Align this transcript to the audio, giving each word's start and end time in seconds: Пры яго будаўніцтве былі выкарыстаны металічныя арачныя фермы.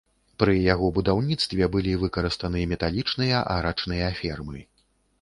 Пры 0.43 0.53
яго 0.73 0.87
будаўніцтве 0.95 1.69
былі 1.77 1.93
выкарыстаны 2.05 2.65
металічныя 2.75 3.45
арачныя 3.57 4.13
фермы. 4.25 4.69